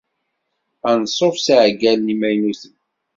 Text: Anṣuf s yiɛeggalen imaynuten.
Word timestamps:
Anṣuf 0.89 1.35
s 1.39 1.47
yiɛeggalen 1.53 2.13
imaynuten. 2.13 2.75